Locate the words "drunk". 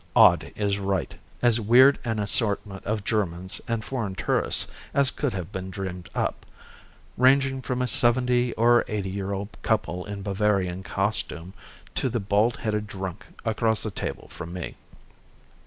12.87-13.27